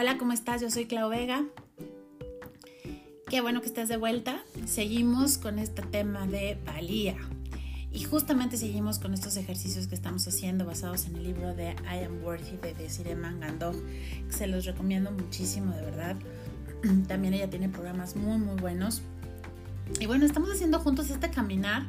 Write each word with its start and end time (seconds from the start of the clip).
Hola, 0.00 0.16
¿cómo 0.16 0.32
estás? 0.32 0.62
Yo 0.62 0.70
soy 0.70 0.86
Clau 0.86 1.10
Vega. 1.10 1.44
Qué 3.28 3.42
bueno 3.42 3.60
que 3.60 3.66
estás 3.66 3.90
de 3.90 3.98
vuelta. 3.98 4.42
Seguimos 4.64 5.36
con 5.36 5.58
este 5.58 5.82
tema 5.82 6.26
de 6.26 6.58
valía. 6.64 7.18
Y 7.92 8.04
justamente 8.04 8.56
seguimos 8.56 8.98
con 8.98 9.12
estos 9.12 9.36
ejercicios 9.36 9.88
que 9.88 9.94
estamos 9.94 10.26
haciendo 10.26 10.64
basados 10.64 11.04
en 11.04 11.16
el 11.16 11.24
libro 11.24 11.54
de 11.54 11.72
I 11.84 12.04
Am 12.06 12.24
Worthy 12.24 12.56
de 12.56 12.72
Desiree 12.72 13.14
Mangandog, 13.14 13.74
se 14.30 14.46
los 14.46 14.64
recomiendo 14.64 15.10
muchísimo, 15.10 15.74
de 15.74 15.82
verdad. 15.82 16.16
También 17.06 17.34
ella 17.34 17.50
tiene 17.50 17.68
programas 17.68 18.16
muy, 18.16 18.38
muy 18.38 18.58
buenos. 18.58 19.02
Y 20.00 20.06
bueno, 20.06 20.24
estamos 20.24 20.50
haciendo 20.50 20.78
juntos 20.78 21.10
este 21.10 21.28
caminar 21.28 21.82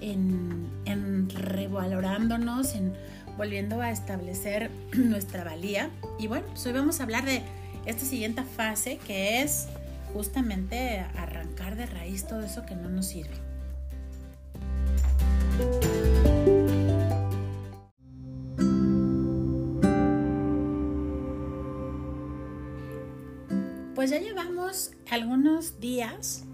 en, 0.00 0.68
en 0.84 1.28
revalorándonos, 1.30 2.76
en 2.76 2.92
volviendo 3.36 3.80
a 3.80 3.90
establecer 3.90 4.70
nuestra 4.94 5.44
valía. 5.44 5.90
Y 6.18 6.26
bueno, 6.26 6.46
pues 6.48 6.66
hoy 6.66 6.72
vamos 6.72 7.00
a 7.00 7.04
hablar 7.04 7.24
de 7.24 7.42
esta 7.84 8.04
siguiente 8.04 8.42
fase 8.42 8.98
que 9.06 9.42
es 9.42 9.68
justamente 10.12 11.00
arrancar 11.16 11.76
de 11.76 11.86
raíz 11.86 12.26
todo 12.26 12.42
eso 12.42 12.64
que 12.66 12.74
no 12.74 12.88
nos 12.88 13.06
sirve. 13.06 13.34
Pues 23.94 24.10
ya 24.10 24.20
llevamos 24.20 24.92
algunos 25.10 25.80
días 25.80 26.44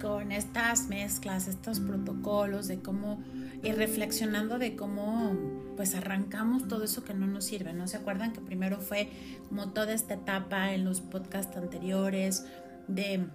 con 0.00 0.32
estas 0.32 0.88
mezclas, 0.88 1.48
estos 1.48 1.80
protocolos 1.80 2.68
de 2.68 2.78
cómo 2.80 3.18
ir 3.62 3.76
reflexionando 3.76 4.58
de 4.58 4.76
cómo 4.76 5.36
pues 5.76 5.94
arrancamos 5.94 6.68
todo 6.68 6.84
eso 6.84 7.04
que 7.04 7.14
no 7.14 7.26
nos 7.26 7.44
sirve, 7.44 7.72
¿no? 7.72 7.86
¿Se 7.86 7.96
acuerdan 7.96 8.32
que 8.32 8.40
primero 8.40 8.80
fue 8.80 9.08
como 9.48 9.70
toda 9.70 9.92
esta 9.92 10.14
etapa 10.14 10.72
en 10.72 10.84
los 10.84 11.00
podcasts 11.00 11.56
anteriores 11.56 12.44
de 12.88 13.26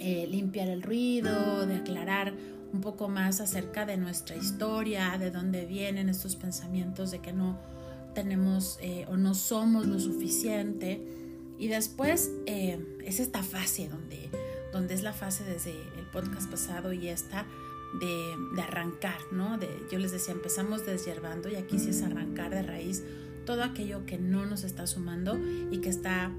eh, 0.00 0.26
limpiar 0.28 0.68
el 0.68 0.82
ruido, 0.82 1.66
de 1.66 1.76
aclarar 1.76 2.34
un 2.72 2.80
poco 2.80 3.08
más 3.08 3.40
acerca 3.40 3.86
de 3.86 3.96
nuestra 3.96 4.36
historia, 4.36 5.16
de 5.18 5.30
dónde 5.30 5.66
vienen 5.66 6.08
estos 6.08 6.36
pensamientos 6.36 7.10
de 7.10 7.20
que 7.20 7.32
no 7.32 7.58
tenemos 8.14 8.78
eh, 8.80 9.06
o 9.08 9.16
no 9.16 9.34
somos 9.34 9.86
lo 9.86 9.98
suficiente. 10.00 11.00
Y 11.58 11.68
después 11.68 12.30
eh, 12.46 12.78
es 13.04 13.20
esta 13.20 13.42
fase 13.42 13.88
donde, 13.88 14.30
donde 14.72 14.94
es 14.94 15.02
la 15.02 15.12
fase 15.12 15.44
desde 15.44 15.70
el 15.70 16.06
podcast 16.12 16.50
pasado 16.50 16.92
y 16.92 17.08
esta 17.08 17.46
de, 18.00 18.62
arrancar, 18.62 19.18
¿no? 19.32 19.58
De, 19.58 19.68
yo 19.90 19.98
les 19.98 20.12
decía, 20.12 20.34
empezamos 20.34 20.84
deshiervando 20.86 21.48
y 21.48 21.56
aquí 21.56 21.78
sí 21.78 21.90
es 21.90 22.02
arrancar 22.02 22.50
de 22.50 22.62
raíz 22.62 23.02
todo 23.44 23.62
aquello 23.62 24.04
que 24.06 24.18
no 24.18 24.44
nos 24.44 24.64
está 24.64 24.86
sumando 24.86 25.38
y 25.70 25.78
que 25.78 25.88
está 25.88 26.32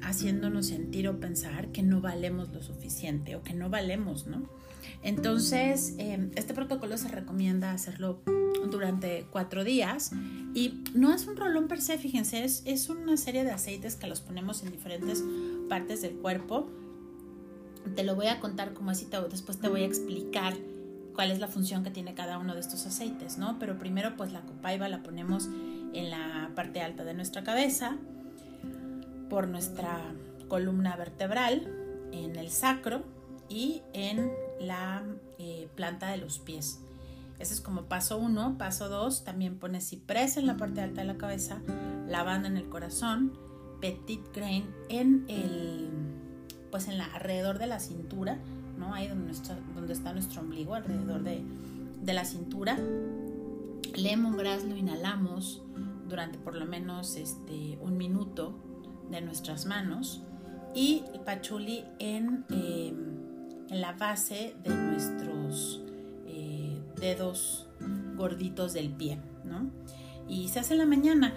haciéndonos 0.00 0.66
sentir 0.66 1.08
o 1.08 1.20
pensar 1.20 1.68
que 1.72 1.82
no 1.82 2.00
valemos 2.00 2.50
lo 2.50 2.62
suficiente 2.62 3.36
o 3.36 3.42
que 3.42 3.54
no 3.54 3.68
valemos, 3.68 4.26
¿no? 4.26 4.48
Entonces, 5.02 5.94
em, 5.98 6.30
este 6.34 6.54
protocolo 6.54 6.96
se 6.96 7.08
recomienda 7.08 7.72
hacerlo 7.72 8.22
durante 8.70 9.26
cuatro 9.30 9.64
días 9.64 10.10
y 10.54 10.82
no 10.94 11.14
es 11.14 11.26
un 11.26 11.36
rolón 11.36 11.68
per 11.68 11.80
se, 11.80 11.98
fíjense, 11.98 12.44
es, 12.44 12.62
es 12.64 12.88
una 12.88 13.16
serie 13.16 13.44
de 13.44 13.50
aceites 13.50 13.96
que 13.96 14.06
los 14.06 14.20
ponemos 14.20 14.62
en 14.62 14.72
diferentes 14.72 15.22
partes 15.68 16.02
del 16.02 16.14
cuerpo. 16.14 16.68
Te 17.94 18.02
lo 18.02 18.16
voy 18.16 18.26
a 18.26 18.40
contar 18.40 18.74
como 18.74 18.90
así, 18.90 19.06
después 19.30 19.58
te 19.58 19.68
voy 19.68 19.82
a 19.82 19.86
explicar 19.86 20.56
cuál 21.18 21.32
es 21.32 21.40
la 21.40 21.48
función 21.48 21.82
que 21.82 21.90
tiene 21.90 22.14
cada 22.14 22.38
uno 22.38 22.54
de 22.54 22.60
estos 22.60 22.86
aceites, 22.86 23.38
¿no? 23.38 23.58
Pero 23.58 23.76
primero 23.76 24.16
pues 24.16 24.30
la 24.30 24.42
copaiba 24.42 24.88
la 24.88 25.02
ponemos 25.02 25.48
en 25.92 26.10
la 26.10 26.52
parte 26.54 26.80
alta 26.80 27.02
de 27.02 27.12
nuestra 27.12 27.42
cabeza, 27.42 27.96
por 29.28 29.48
nuestra 29.48 29.98
columna 30.46 30.94
vertebral, 30.94 31.66
en 32.12 32.36
el 32.36 32.50
sacro 32.50 33.02
y 33.48 33.82
en 33.94 34.30
la 34.60 35.02
eh, 35.40 35.68
planta 35.74 36.08
de 36.12 36.18
los 36.18 36.38
pies. 36.38 36.78
Ese 37.40 37.52
es 37.52 37.60
como 37.60 37.86
paso 37.86 38.16
uno. 38.16 38.56
Paso 38.56 38.88
dos, 38.88 39.24
también 39.24 39.58
pones 39.58 39.88
ciprés 39.88 40.36
en 40.36 40.46
la 40.46 40.56
parte 40.56 40.82
alta 40.82 41.00
de 41.00 41.08
la 41.08 41.18
cabeza, 41.18 41.58
lavanda 42.06 42.46
en 42.46 42.56
el 42.56 42.68
corazón, 42.68 43.36
petit 43.80 44.20
grain 44.32 44.72
en 44.88 45.24
el, 45.26 45.88
pues 46.70 46.86
en 46.86 46.96
la, 46.96 47.06
alrededor 47.06 47.58
de 47.58 47.66
la 47.66 47.80
cintura 47.80 48.38
¿no? 48.78 48.94
Ahí 48.94 49.08
donde, 49.08 49.32
donde 49.74 49.92
está 49.92 50.12
nuestro 50.12 50.40
ombligo, 50.40 50.74
alrededor 50.74 51.22
de, 51.22 51.42
la 52.12 52.24
cintura. 52.24 52.78
Lemongrass 53.94 54.64
lo 54.64 54.76
inhalamos 54.76 55.62
durante 56.08 56.38
por 56.38 56.54
lo 56.54 56.66
menos 56.66 57.16
este, 57.16 57.78
un 57.82 57.96
minuto 57.98 58.54
de 59.10 59.20
nuestras 59.20 59.66
manos 59.66 60.22
y 60.74 61.02
el 61.12 61.20
pachuli 61.20 61.84
en, 61.98 62.44
em, 62.50 63.18
en 63.68 63.80
la 63.80 63.92
base 63.92 64.54
de 64.62 64.70
nuestros 64.70 65.82
eh, 66.26 66.80
dedos 67.00 67.66
gorditos 68.16 68.72
del 68.72 68.90
pie, 68.90 69.18
¿no? 69.44 69.70
Y 70.28 70.48
se 70.48 70.60
hace 70.60 70.74
en 70.74 70.78
la 70.78 70.86
mañana. 70.86 71.34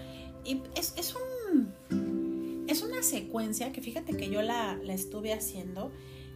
Es, 0.76 0.94
es, 0.98 1.16
un, 1.16 2.66
es 2.68 2.82
una 2.82 3.04
secuencia 3.04 3.72
que 3.72 3.82
fíjate 3.82 4.18
que 4.18 4.30
yo 4.30 4.42
la, 4.42 4.76
la 4.76 4.94
estuve 4.94 5.34
haciendo 5.34 5.92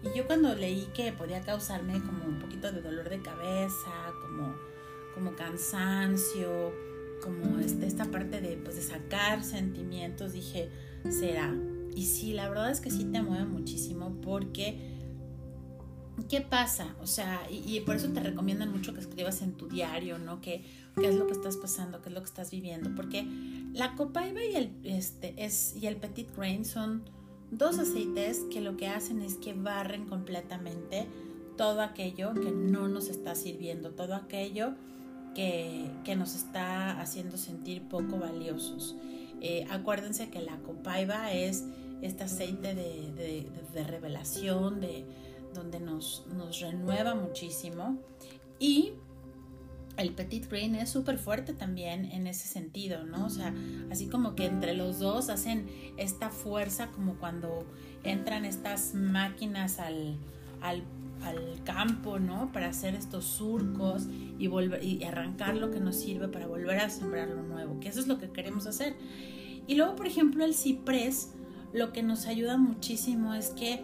y 0.05 0.17
yo 0.17 0.27
cuando 0.27 0.53
leí 0.55 0.87
que 0.93 1.11
podía 1.11 1.41
causarme 1.41 2.01
como 2.01 2.25
un 2.25 2.39
poquito 2.39 2.71
de 2.71 2.81
dolor 2.81 3.09
de 3.09 3.21
cabeza, 3.21 4.13
como, 4.21 4.55
como 5.13 5.35
cansancio, 5.35 6.73
como 7.23 7.59
este, 7.59 7.87
esta 7.87 8.05
parte 8.05 8.39
de, 8.39 8.57
pues, 8.57 8.75
de 8.75 8.83
sacar 8.83 9.43
sentimientos, 9.43 10.33
dije, 10.33 10.69
será. 11.09 11.55
Y 11.95 12.05
sí, 12.05 12.33
la 12.33 12.47
verdad 12.49 12.69
es 12.71 12.81
que 12.81 12.91
sí 12.91 13.05
te 13.05 13.21
mueve 13.21 13.45
muchísimo 13.45 14.15
porque... 14.21 14.93
¿Qué 16.29 16.39
pasa? 16.39 16.95
O 17.01 17.07
sea, 17.07 17.41
y, 17.51 17.81
por 17.81 17.97
eso 17.97 18.07
te 18.13 18.21
recomiendan 18.21 18.71
mucho 18.71 18.93
que 18.93 19.01
escribas 19.01 19.41
en 19.41 19.51
tu 19.57 19.67
diario, 19.67 20.17
¿no? 20.17 20.39
¿Qué, 20.39 20.63
qué 20.95 21.09
es 21.09 21.15
lo 21.15 21.27
que 21.27 21.33
estás 21.33 21.57
pasando? 21.57 22.01
¿Qué 22.01 22.07
es 22.07 22.15
lo 22.15 22.21
que 22.21 22.27
estás 22.27 22.51
viviendo? 22.51 22.95
Porque 22.95 23.27
la 23.73 23.95
copaiba 23.95 24.41
y 24.41 24.55
el, 24.55 24.71
este, 24.83 25.33
es, 25.37 25.75
y 25.75 25.87
el 25.87 25.97
petit 25.97 26.33
grain 26.33 26.63
son 26.63 27.03
dos 27.57 27.79
aceites 27.79 28.45
que 28.51 28.61
lo 28.61 28.77
que 28.77 28.87
hacen 28.87 29.21
es 29.21 29.35
que 29.35 29.53
barren 29.53 30.05
completamente 30.05 31.07
todo 31.57 31.81
aquello 31.81 32.33
que 32.33 32.51
no 32.51 32.87
nos 32.87 33.09
está 33.09 33.35
sirviendo, 33.35 33.91
todo 33.91 34.15
aquello 34.15 34.73
que, 35.33 36.15
nos 36.17 36.35
está 36.35 36.99
haciendo 36.99 37.37
sentir 37.37 37.83
poco 37.83 38.17
valiosos. 38.17 38.95
Eh, 39.41 39.65
acuérdense 39.69 40.29
que 40.29 40.41
la 40.41 40.57
copaiba 40.57 41.31
es 41.31 41.65
este 42.01 42.23
aceite 42.23 42.73
de, 42.75 43.83
revelación, 43.87 44.79
de, 44.81 45.05
donde 45.53 45.79
nos, 45.79 46.25
nos 46.35 46.59
renueva 46.59 47.15
muchísimo. 47.15 47.97
Y 48.59 48.93
el 49.97 50.11
Petit 50.11 50.49
Green 50.49 50.75
es 50.75 50.89
súper 50.89 51.17
fuerte 51.17 51.53
también 51.53 52.05
en 52.05 52.27
ese 52.27 52.47
sentido, 52.47 53.03
¿no? 53.05 53.25
O 53.25 53.29
sea, 53.29 53.53
así 53.91 54.07
como 54.07 54.35
que 54.35 54.45
entre 54.45 54.73
los 54.73 54.99
dos 54.99 55.29
hacen 55.29 55.67
esta 55.97 56.29
fuerza 56.29 56.87
como 56.87 57.15
cuando 57.15 57.65
entran 58.03 58.45
estas 58.45 58.93
máquinas 58.93 59.79
al, 59.79 60.17
al, 60.61 60.83
campo, 61.63 62.19
¿no? 62.19 62.51
Para 62.51 62.67
hacer 62.67 62.93
estos 62.93 63.25
surcos 63.25 64.07
y, 64.37 64.47
volver, 64.47 64.83
y 64.83 65.03
arrancar 65.03 65.55
lo 65.55 65.71
que 65.71 65.79
nos 65.79 65.95
sirve 65.95 66.27
para 66.27 66.45
volver 66.45 66.79
a 66.79 66.89
sembrar 66.89 67.29
lo 67.29 67.41
nuevo, 67.41 67.79
que 67.79 67.89
eso 67.89 67.99
es 67.99 68.07
lo 68.07 68.19
que 68.19 68.29
queremos 68.29 68.67
hacer. 68.67 68.95
Y 69.65 69.75
luego, 69.75 69.95
por 69.95 70.05
ejemplo, 70.05 70.45
el 70.45 70.53
ciprés, 70.53 71.31
lo 71.73 71.91
que 71.91 72.03
nos 72.03 72.27
ayuda 72.27 72.57
muchísimo 72.57 73.33
es 73.33 73.49
que 73.49 73.83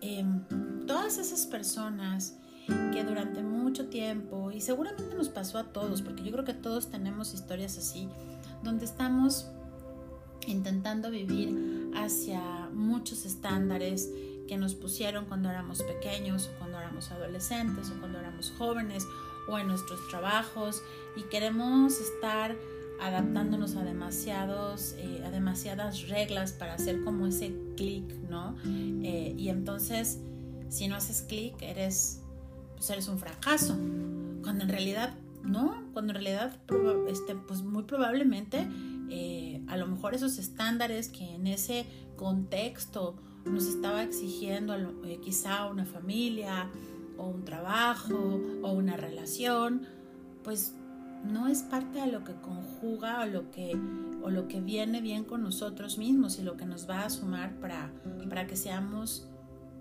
em, 0.00 0.44
todas 0.86 1.18
esas 1.18 1.46
personas 1.46 2.38
que 2.66 3.04
durante 3.04 3.42
mucho 3.42 3.86
tiempo, 3.86 4.50
y 4.50 4.60
seguramente 4.60 5.14
nos 5.14 5.28
pasó 5.28 5.58
a 5.58 5.64
todos, 5.64 6.02
porque 6.02 6.22
yo 6.22 6.32
creo 6.32 6.44
que 6.44 6.54
todos 6.54 6.90
tenemos 6.90 7.34
historias 7.34 7.78
así, 7.78 8.08
donde 8.62 8.84
estamos 8.84 9.50
intentando 10.46 11.10
vivir 11.10 11.90
hacia 11.94 12.68
muchos 12.72 13.24
estándares 13.26 14.10
que 14.46 14.56
nos 14.56 14.74
pusieron 14.74 15.26
cuando 15.26 15.50
éramos 15.50 15.82
pequeños 15.82 16.48
o 16.48 16.58
cuando 16.58 16.78
éramos 16.78 17.10
adolescentes 17.10 17.90
o 17.90 17.98
cuando 17.98 18.18
éramos 18.18 18.52
jóvenes 18.56 19.06
o 19.48 19.58
en 19.58 19.68
nuestros 19.68 20.06
trabajos 20.08 20.82
y 21.16 21.22
queremos 21.22 22.00
estar 22.00 22.56
adaptándonos 23.00 23.76
a 23.76 23.84
demasiados 23.84 24.94
eh, 24.98 25.22
a 25.24 25.30
demasiadas 25.30 26.08
reglas 26.08 26.52
para 26.52 26.74
hacer 26.74 27.02
como 27.04 27.26
ese 27.26 27.54
clic 27.76 28.04
no 28.30 28.56
eh, 28.64 29.34
y 29.36 29.48
entonces 29.50 30.20
si 30.68 30.88
no 30.88 30.96
haces 30.96 31.22
clic 31.22 31.60
eres 31.60 32.22
pues 32.76 32.88
eres 32.90 33.08
un 33.08 33.18
fracaso. 33.18 33.74
Cuando 34.42 34.62
en 34.64 34.68
realidad 34.68 35.14
no, 35.42 35.82
cuando 35.92 36.12
en 36.12 36.22
realidad 36.22 36.56
este, 37.08 37.34
pues 37.34 37.62
muy 37.62 37.84
probablemente 37.84 38.68
eh, 39.08 39.62
a 39.68 39.76
lo 39.76 39.86
mejor 39.86 40.14
esos 40.14 40.38
estándares 40.38 41.08
que 41.08 41.34
en 41.34 41.46
ese 41.46 41.86
contexto 42.16 43.16
nos 43.44 43.66
estaba 43.66 44.02
exigiendo 44.02 44.74
eh, 45.04 45.20
quizá 45.22 45.66
una 45.66 45.84
familia 45.84 46.68
o 47.16 47.28
un 47.28 47.44
trabajo 47.44 48.40
o 48.62 48.72
una 48.72 48.96
relación, 48.96 49.86
pues 50.42 50.74
no 51.24 51.48
es 51.48 51.62
parte 51.62 52.00
de 52.00 52.08
lo 52.08 52.24
que 52.24 52.34
conjuga 52.34 53.22
o 53.22 53.26
lo 53.26 53.50
que, 53.50 53.78
o 54.22 54.30
lo 54.30 54.48
que 54.48 54.60
viene 54.60 55.00
bien 55.00 55.24
con 55.24 55.42
nosotros 55.42 55.98
mismos 55.98 56.38
y 56.38 56.42
lo 56.42 56.56
que 56.56 56.66
nos 56.66 56.88
va 56.88 57.04
a 57.04 57.10
sumar 57.10 57.54
para, 57.60 57.92
para 58.28 58.46
que 58.46 58.56
seamos 58.56 59.28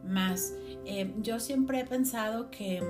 más. 0.06 0.54
Eh, 0.86 1.14
yo 1.22 1.40
siempre 1.40 1.80
he 1.80 1.86
pensado 1.86 2.52
que, 2.52 2.84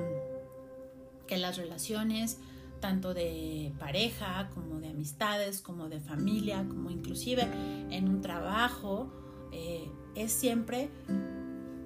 que 1.27 1.37
las 1.37 1.57
relaciones, 1.57 2.39
tanto 2.79 3.13
de 3.13 3.73
pareja 3.79 4.49
como 4.53 4.79
de 4.79 4.89
amistades, 4.89 5.61
como 5.61 5.89
de 5.89 5.99
familia, 5.99 6.65
como 6.67 6.91
inclusive 6.91 7.47
en 7.89 8.09
un 8.09 8.21
trabajo, 8.21 9.11
eh, 9.51 9.89
es 10.15 10.31
siempre 10.31 10.89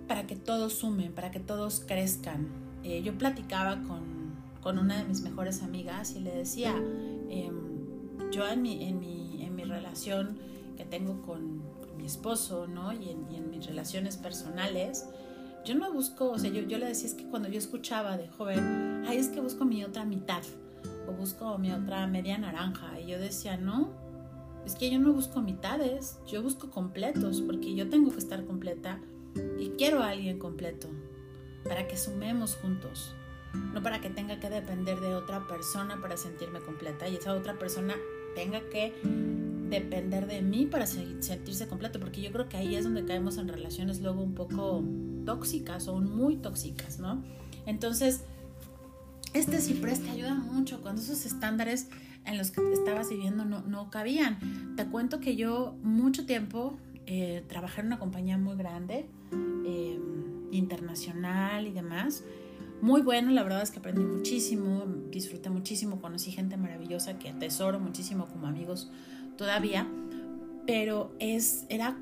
para 0.08 0.26
que 0.26 0.36
todos 0.36 0.74
sumen, 0.74 1.14
para 1.14 1.32
que 1.32 1.40
todos 1.40 1.84
crezcan. 1.86 2.48
Eh, 2.84 3.02
yo 3.04 3.18
platicaba 3.18 3.82
con, 3.84 4.20
una 4.78 4.98
de 4.98 5.04
mis 5.06 5.22
mejores 5.22 5.64
amigas 5.64 6.16
y 6.16 6.20
le 6.20 6.32
decía, 6.32 6.76
em, 7.30 8.30
yo 8.32 8.48
en 8.48 8.62
mi, 8.62 8.84
en, 8.84 9.00
mi, 9.00 9.44
en 9.44 9.56
mi 9.56 9.64
relación 9.64 10.38
que 10.78 10.86
tengo 10.86 11.24
con, 11.24 11.64
mi 12.00 12.06
esposo, 12.06 12.66
¿no? 12.66 12.92
Y 12.94 13.10
en, 13.10 13.32
y 13.32 13.36
en, 13.36 13.52
mis 13.52 13.66
relaciones 13.66 14.18
personales, 14.18 15.06
yo 15.66 15.76
no 15.76 15.92
busco, 15.92 16.32
o 16.32 16.40
sea, 16.40 16.50
yo, 16.50 16.62
yo 16.62 16.78
le 16.78 16.88
decía, 16.88 17.10
es 17.10 17.14
que 17.14 17.26
cuando 17.26 17.50
yo 17.50 17.60
escuchaba 17.60 18.18
de 18.18 18.30
joven, 18.30 19.04
ay, 19.08 19.18
es 19.18 19.28
que 19.28 19.42
busco 19.42 19.66
mi 19.66 19.84
otra 19.84 20.06
mitad, 20.06 20.42
o 21.08 21.12
busco 21.12 21.58
mi 21.58 21.72
otra 21.72 22.08
media 22.08 22.38
naranja, 22.38 23.00
y 23.00 23.08
yo 23.08 23.20
decía, 23.20 23.58
no, 23.58 23.90
es 24.66 24.76
que 24.76 24.90
yo 24.90 25.00
no 25.00 25.12
busco 25.12 25.42
mitades, 25.42 26.20
yo 26.26 26.42
busco 26.42 26.70
completos, 26.70 27.42
porque 27.42 27.76
yo 27.76 27.90
tengo 27.90 28.12
que 28.12 28.20
estar 28.20 28.46
completa 28.46 29.00
y 29.60 29.70
quiero 29.78 30.02
a 30.02 30.10
alguien 30.10 30.40
completo, 30.40 30.88
para 31.66 31.88
que 31.88 31.98
sumemos 31.98 32.56
juntos, 32.56 33.14
no 33.74 33.84
para 33.84 34.00
que 34.00 34.10
tenga 34.10 34.40
que 34.40 34.50
depender 34.50 35.00
de 35.02 35.16
otra 35.16 35.48
persona 35.48 36.00
para 36.02 36.16
sentirme 36.18 36.60
completa 36.62 37.08
y 37.10 37.18
esa 37.18 37.34
otra 37.34 37.58
persona 37.58 37.96
tenga 38.36 38.62
que 38.70 38.94
depender 39.70 40.28
de 40.28 40.42
mí 40.42 40.66
para 40.66 40.88
sentirse 40.88 41.68
completo, 41.68 42.00
porque 42.00 42.22
yo 42.22 42.32
creo 42.32 42.50
que 42.50 42.58
ahí 42.58 42.76
es 42.76 42.84
donde 42.84 43.06
caemos 43.06 43.38
en 43.38 43.48
relaciones 43.48 44.02
luego 44.02 44.22
un 44.22 44.34
poco 44.34 44.84
tóxicas 45.26 45.88
o 45.88 46.00
muy 46.00 46.38
tóxicas, 46.38 47.00
¿no? 47.00 47.24
Entonces, 47.66 48.24
este 49.34 49.60
ciprés 49.60 50.02
te 50.02 50.10
ayuda 50.10 50.34
mucho 50.34 50.82
cuando 50.82 51.02
esos 51.02 51.26
estándares 51.26 51.88
en 52.26 52.38
los 52.38 52.52
que 52.52 52.62
estabas 52.74 53.10
viviendo 53.10 53.46
no, 53.46 53.62
no 53.62 53.90
cabían. 53.90 54.76
Te 54.76 54.86
cuento 54.86 55.20
que 55.20 55.36
yo 55.36 55.76
mucho 55.84 56.26
tiempo 56.26 56.78
eh, 57.06 57.44
trabajé 57.48 57.82
en 57.82 57.88
una 57.88 58.00
compañía 58.00 58.38
muy 58.38 58.56
grande, 58.56 59.08
eh, 59.66 60.00
internacional 60.52 61.68
y 61.68 61.72
demás. 61.72 62.24
Muy 62.82 63.02
bueno, 63.02 63.32
la 63.32 63.44
verdad 63.44 63.62
es 63.62 63.72
que 63.72 63.80
aprendí 63.80 64.04
muchísimo, 64.04 64.86
disfruté 65.10 65.50
muchísimo, 65.50 66.00
conocí 66.00 66.32
gente 66.32 66.56
maravillosa 66.56 67.20
que 67.20 67.30
atesoro 67.30 67.80
muchísimo 67.80 68.28
como 68.28 68.48
amigos 68.48 68.90
todavía, 69.40 69.88
pero 70.68 71.16
es, 71.18 71.66
era 71.70 71.98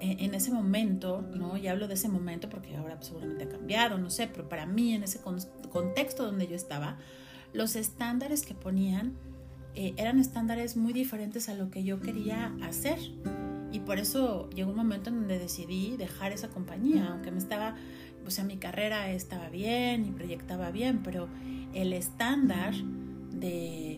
en 0.00 0.34
ese 0.34 0.50
momento, 0.50 1.24
¿no? 1.32 1.56
Y 1.56 1.68
hablo 1.68 1.86
de 1.86 1.94
ese 1.94 2.08
momento 2.08 2.48
porque 2.48 2.74
ahora 2.76 3.00
seguramente 3.00 3.44
ha 3.44 3.48
cambiado, 3.48 3.98
no 3.98 4.10
sé, 4.10 4.26
pero 4.26 4.48
para 4.48 4.66
mí 4.66 4.92
en 4.92 5.04
ese 5.04 5.20
contexto 5.70 6.24
donde 6.24 6.48
yo 6.48 6.56
estaba, 6.56 6.98
los 7.52 7.76
estándares 7.76 8.44
que 8.44 8.54
ponían 8.54 9.12
eh, 9.76 9.94
eran 9.96 10.18
estándares 10.18 10.76
muy 10.76 10.92
diferentes 10.92 11.48
a 11.48 11.54
lo 11.54 11.70
que 11.70 11.84
yo 11.84 12.00
quería 12.00 12.52
hacer. 12.62 12.98
Y 13.70 13.78
por 13.80 14.00
eso 14.00 14.50
llegó 14.50 14.70
un 14.70 14.76
momento 14.76 15.10
en 15.10 15.20
donde 15.20 15.38
decidí 15.38 15.96
dejar 15.96 16.32
esa 16.32 16.48
compañía, 16.48 17.10
aunque 17.12 17.30
me 17.30 17.38
estaba, 17.38 17.76
o 18.26 18.30
sea, 18.30 18.42
mi 18.42 18.56
carrera 18.56 19.12
estaba 19.12 19.50
bien 19.50 20.04
y 20.04 20.10
proyectaba 20.10 20.72
bien, 20.72 21.02
pero 21.04 21.28
el 21.74 21.92
estándar 21.92 22.74
de 23.30 23.95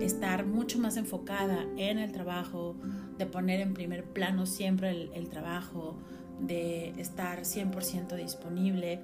estar 0.00 0.46
mucho 0.46 0.78
más 0.78 0.96
enfocada 0.96 1.66
en 1.76 1.98
el 1.98 2.12
trabajo, 2.12 2.76
de 3.18 3.26
poner 3.26 3.60
en 3.60 3.74
primer 3.74 4.04
plano 4.04 4.46
siempre 4.46 5.10
el, 5.12 5.28
trabajo, 5.28 5.98
de 6.40 6.90
estar 7.00 7.40
100% 7.40 8.16
disponible, 8.16 9.00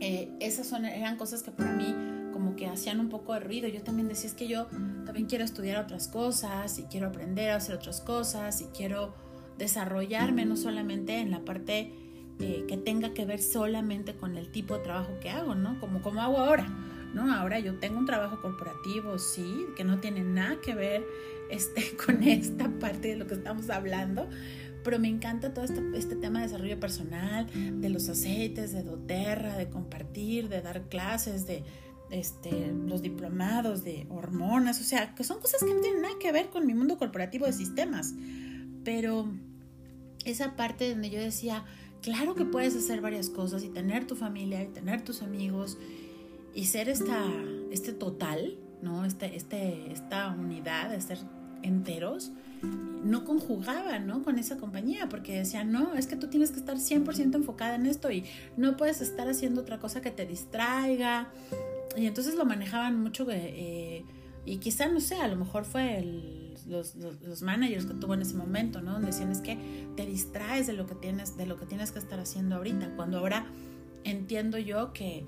eh, 0.00 0.32
esas 0.40 0.66
son, 0.66 0.84
eran 0.84 1.16
cosas 1.16 1.42
que 1.42 1.50
para 1.50 1.72
mí 1.72 1.94
como 2.32 2.56
que 2.56 2.66
hacían 2.66 3.00
un 3.00 3.08
poco 3.08 3.34
de 3.34 3.40
ruido. 3.40 3.68
Yo 3.68 3.82
también 3.82 4.08
decía, 4.08 4.28
es 4.28 4.34
que 4.34 4.48
yo 4.48 4.66
también 5.04 5.26
quiero 5.26 5.44
estudiar 5.44 5.82
otras 5.82 6.08
cosas 6.08 6.78
y 6.78 6.84
quiero 6.84 7.08
aprender 7.08 7.50
a 7.50 7.56
hacer 7.56 7.74
otras 7.74 8.00
cosas 8.00 8.62
y 8.62 8.64
quiero 8.66 9.14
desarrollarme 9.58 10.46
no 10.46 10.56
solamente 10.56 11.18
en 11.18 11.30
la 11.30 11.44
parte 11.44 11.92
eh, 12.38 12.64
que 12.66 12.78
tenga 12.78 13.12
que 13.12 13.26
ver 13.26 13.42
solamente 13.42 14.14
con 14.14 14.38
el 14.38 14.50
tipo 14.50 14.74
de 14.74 14.80
trabajo 14.80 15.18
que 15.20 15.28
hago, 15.28 15.54
¿no? 15.54 15.78
Como, 15.80 16.00
como 16.00 16.22
hago 16.22 16.38
ahora, 16.38 16.66
¿no? 17.14 17.32
Ahora 17.32 17.58
yo 17.58 17.74
tengo 17.74 17.98
un 17.98 18.06
trabajo 18.06 18.40
corporativo, 18.40 19.18
sí, 19.18 19.66
que 19.76 19.84
no 19.84 19.98
tiene 19.98 20.22
nada 20.22 20.60
que 20.60 20.74
ver 20.74 21.06
este, 21.50 21.96
con 22.04 22.22
esta 22.22 22.68
parte 22.78 23.08
de 23.08 23.16
lo 23.16 23.26
que 23.26 23.34
estamos 23.34 23.70
hablando, 23.70 24.28
pero 24.82 24.98
me 24.98 25.08
encanta 25.08 25.52
todo 25.52 25.64
este, 25.64 25.82
este, 25.94 26.16
tema 26.16 26.40
de 26.40 26.46
desarrollo 26.46 26.80
personal, 26.80 27.46
de 27.80 27.88
los 27.90 28.08
aceites, 28.08 28.72
de 28.72 28.82
doTERRA, 28.82 29.56
de 29.56 29.68
compartir, 29.68 30.48
de 30.48 30.62
dar 30.62 30.88
clases, 30.88 31.46
de 31.46 31.64
este, 32.10 32.72
los 32.86 33.02
diplomados 33.02 33.84
de 33.84 34.06
hormonas, 34.08 34.80
o 34.80 34.84
sea, 34.84 35.14
que 35.14 35.22
son 35.22 35.40
cosas 35.40 35.62
que 35.62 35.74
no 35.74 35.80
tienen 35.80 36.02
nada 36.02 36.14
que 36.18 36.32
ver 36.32 36.48
con 36.48 36.66
mi 36.66 36.74
mundo 36.74 36.98
corporativo 36.98 37.46
de 37.46 37.52
sistemas. 37.52 38.14
Pero 38.84 39.30
esa 40.24 40.56
parte 40.56 40.90
donde 40.90 41.10
yo 41.10 41.20
decía, 41.20 41.64
claro 42.02 42.34
que 42.34 42.44
puedes 42.44 42.74
hacer 42.74 43.00
varias 43.00 43.28
cosas 43.28 43.62
y 43.64 43.68
tener 43.68 44.06
tu 44.06 44.16
familia 44.16 44.62
y 44.62 44.68
tener 44.68 45.02
tus 45.02 45.22
amigos 45.22 45.78
y 46.54 46.66
ser 46.66 46.88
esta, 46.88 47.24
este 47.70 47.92
total, 47.92 48.58
¿no? 48.82 49.04
Este, 49.04 49.36
este, 49.36 49.92
esta 49.92 50.30
unidad 50.30 50.90
de 50.90 51.00
ser 51.00 51.18
enteros, 51.62 52.32
no 53.04 53.24
conjugaba, 53.24 53.98
¿no? 53.98 54.22
Con 54.22 54.38
esa 54.38 54.58
compañía, 54.58 55.08
porque 55.08 55.38
decía, 55.38 55.64
no, 55.64 55.94
es 55.94 56.06
que 56.06 56.16
tú 56.16 56.28
tienes 56.28 56.50
que 56.50 56.58
estar 56.58 56.76
100% 56.76 57.34
enfocada 57.34 57.76
en 57.76 57.86
esto 57.86 58.10
y 58.10 58.24
no 58.56 58.76
puedes 58.76 59.00
estar 59.00 59.28
haciendo 59.28 59.62
otra 59.62 59.78
cosa 59.78 60.00
que 60.00 60.10
te 60.10 60.26
distraiga 60.26 61.28
y 61.96 62.06
entonces 62.06 62.34
lo 62.34 62.44
manejaban 62.44 63.00
mucho 63.00 63.26
eh, 63.30 64.04
y 64.44 64.58
quizá, 64.58 64.88
no 64.88 65.00
sé, 65.00 65.16
a 65.16 65.28
lo 65.28 65.36
mejor 65.36 65.64
fue 65.64 66.02
los, 66.66 66.94
los, 66.96 67.42
managers 67.42 67.86
que 67.86 67.94
tuvo 67.94 68.14
en 68.14 68.22
ese 68.22 68.34
momento, 68.34 68.80
¿no? 68.80 68.92
Donde 68.92 69.08
decían 69.08 69.30
es 69.30 69.40
que 69.40 69.58
te 69.96 70.06
distraes 70.06 70.66
de 70.66 70.74
lo 70.74 70.86
que 70.86 70.94
tienes, 70.94 71.36
de 71.36 71.46
lo 71.46 71.56
que 71.56 71.66
tienes 71.66 71.90
que 71.90 71.98
estar 71.98 72.20
haciendo 72.20 72.56
ahorita, 72.56 72.94
cuando 72.96 73.18
ahora 73.18 73.46
entiendo 74.04 74.58
yo 74.58 74.92
que, 74.92 75.24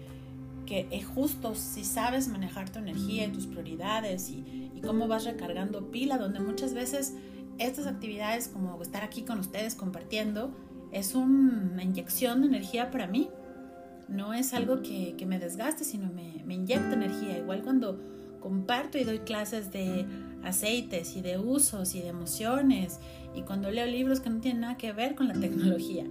que 0.66 0.86
es 0.90 1.06
justo 1.06 1.54
si 1.54 1.84
sabes 1.84 2.28
manejar 2.28 2.70
tu 2.70 2.78
energía 2.78 3.26
y 3.26 3.32
tus 3.32 3.46
prioridades 3.46 4.30
y, 4.30 4.70
cómo 4.84 5.06
vas 5.06 5.24
recargando 5.24 5.92
pila, 5.92 6.18
donde 6.18 6.40
muchas 6.40 6.74
veces 6.74 7.14
estas 7.58 7.86
actividades 7.86 8.48
como 8.48 8.82
estar 8.82 9.04
aquí 9.04 9.22
con 9.22 9.38
ustedes 9.38 9.76
compartiendo 9.76 10.50
es 10.90 11.14
una 11.14 11.84
inyección 11.84 12.40
de 12.40 12.48
energía 12.48 12.90
para 12.90 13.06
mí 13.06 13.28
no 14.08 14.34
es 14.34 14.52
algo 14.54 14.82
que, 14.82 15.14
me 15.26 15.38
desgaste, 15.38 15.84
sino 15.84 16.12
me, 16.12 16.42
me, 16.44 16.54
inyecta 16.54 16.94
energía. 16.94 17.38
Igual 17.38 17.62
cuando 17.62 17.98
comparto 18.40 18.98
y 18.98 19.04
doy 19.04 19.20
clases 19.20 19.72
de 19.72 20.04
aceites 20.42 21.16
y 21.16 21.22
de 21.22 21.38
usos 21.38 21.94
y 21.94 22.00
de 22.00 22.08
emociones, 22.08 22.98
y 23.34 23.42
cuando 23.42 23.70
leo 23.70 23.86
libros 23.86 24.20
que 24.20 24.30
no 24.30 24.40
tienen 24.40 24.62
nada 24.62 24.76
que 24.76 24.92
ver 24.92 25.14
con 25.14 25.28
la 25.28 25.34
tecnología. 25.34 26.04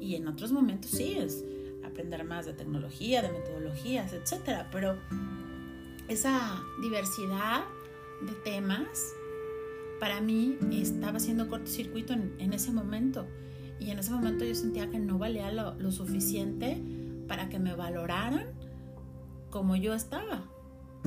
Y 0.00 0.14
en 0.14 0.28
otros 0.28 0.52
momentos 0.52 0.92
sí 0.92 1.14
es 1.18 1.44
aprender 1.90 2.24
más 2.24 2.46
de 2.46 2.54
tecnología, 2.54 3.22
de 3.22 3.30
metodologías, 3.30 4.12
etc. 4.12 4.66
Pero 4.72 4.98
esa 6.08 6.62
diversidad 6.80 7.64
de 8.22 8.32
temas 8.44 9.14
para 10.00 10.20
mí 10.20 10.58
estaba 10.72 11.18
haciendo 11.18 11.48
cortocircuito 11.48 12.14
en, 12.14 12.52
ese 12.52 12.72
momento. 12.72 13.26
Y 13.78 13.90
en 13.90 13.98
ese 13.98 14.10
momento 14.10 14.44
yo 14.44 14.54
sentía 14.54 14.90
que 14.90 14.98
no 14.98 15.18
valía 15.18 15.52
lo, 15.52 15.74
lo 15.74 15.92
suficiente 15.92 16.82
para 17.28 17.48
que 17.48 17.58
me 17.58 17.74
valoraran 17.74 18.46
como 19.50 19.76
yo 19.76 19.94
estaba. 19.94 20.44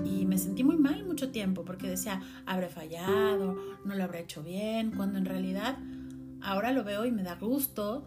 Y 0.06 0.26
me 0.26 0.38
sentí 0.38 0.64
muy 0.64 0.78
mal 0.78 1.06
mucho 1.06 1.32
tiempo 1.32 1.66
porque 1.66 1.88
decía, 1.88 2.22
habré 2.46 2.70
fallado, 2.70 3.58
no 3.84 3.96
lo 3.96 4.04
habré 4.04 4.22
hecho 4.22 4.42
bien, 4.44 4.92
cuando 4.92 5.18
en 5.18 5.26
realidad 5.26 5.78
ahora 6.42 6.72
lo 6.72 6.84
veo 6.84 7.06
y 7.06 7.12
me 7.12 7.24
da 7.24 7.36
gusto 7.36 8.04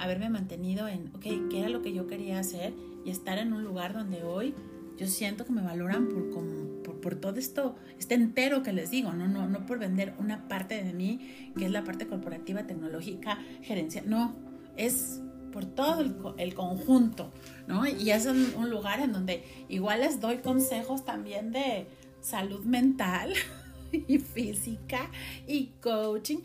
haberme 0.00 0.30
mantenido 0.30 0.88
en, 0.88 1.08
ok, 1.14 1.48
¿qué 1.50 1.60
era 1.60 1.68
lo 1.68 1.82
que 1.82 1.92
yo 1.92 2.06
quería 2.06 2.38
hacer? 2.38 2.72
Y 3.04 3.10
estar 3.10 3.38
en 3.38 3.52
un 3.52 3.62
lugar 3.62 3.92
donde 3.92 4.22
hoy 4.24 4.54
yo 4.96 5.06
siento 5.06 5.46
que 5.46 5.52
me 5.52 5.62
valoran 5.62 6.08
por, 6.08 6.30
por, 6.30 7.00
por, 7.00 7.14
todo 7.14 7.36
esto, 7.36 7.76
este 7.98 8.14
entero 8.14 8.62
que 8.62 8.72
les 8.72 8.90
digo, 8.90 9.12
¿no? 9.12 9.28
No, 9.28 9.48
no 9.48 9.64
por 9.64 9.78
vender 9.78 10.14
una 10.18 10.46
parte 10.46 10.82
de 10.82 10.92
mí, 10.92 11.52
que 11.56 11.64
es 11.64 11.70
la 11.70 11.84
parte 11.84 12.06
corporativa, 12.06 12.66
tecnológica, 12.66 13.38
gerencia, 13.62 14.02
no, 14.04 14.36
es 14.76 15.22
por 15.52 15.64
todo 15.66 16.34
el, 16.36 16.54
conjunto, 16.54 17.30
¿no? 17.66 17.86
Y 17.86 18.10
es 18.10 18.26
un, 18.26 18.70
lugar 18.70 19.00
en 19.00 19.12
donde 19.12 19.42
igual 19.68 20.00
les 20.00 20.20
doy 20.20 20.38
consejos 20.38 21.04
también 21.04 21.50
de 21.50 21.86
salud 22.20 22.64
mental 22.64 23.32
y 24.08 24.18
física 24.18 25.10
y 25.46 25.70
coaching, 25.80 26.38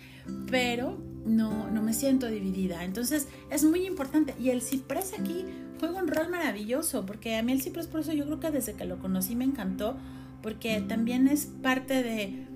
pero 0.50 0.98
no, 1.26 1.70
no 1.70 1.82
me 1.82 1.94
siento 1.94 2.28
dividida. 2.28 2.84
Entonces 2.84 3.28
es 3.50 3.64
muy 3.64 3.86
importante. 3.86 4.36
Y 4.40 4.50
el 4.50 4.62
ciprés 4.62 5.14
aquí 5.18 5.46
juega 5.80 6.00
un 6.00 6.08
rol 6.08 6.30
maravilloso, 6.30 7.06
porque 7.06 7.36
a 7.36 7.44
mí 7.44 7.52
el 7.52 7.62
ciprés 7.62 7.88
por 7.88 8.02
eso 8.02 8.14
yo 8.14 8.26
creo 8.26 8.40
que 8.40 8.52
desde 8.52 8.74
que 8.74 8.86
lo 8.86 9.00
conocí 9.00 9.36
me 9.36 9.46
encantó, 9.46 9.98
porque 10.42 10.82
también 10.82 11.28
es 11.28 11.46
parte 11.46 12.04
de, 12.04 12.48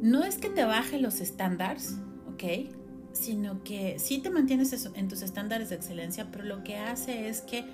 no 0.00 0.24
es 0.24 0.38
que 0.38 0.48
te 0.48 0.64
baje 0.64 0.98
los 0.98 1.20
estándares, 1.20 1.98
¿ok? 2.32 2.70
Sino 3.12 3.62
que 3.62 3.98
sí 3.98 4.18
te 4.18 4.30
mantienes 4.30 4.86
en 4.94 5.08
tus 5.08 5.22
estándares 5.22 5.70
de 5.70 5.76
excelencia, 5.76 6.28
pero 6.30 6.44
lo 6.44 6.64
que 6.64 6.76
hace 6.76 7.28
es 7.28 7.42
que 7.42 7.64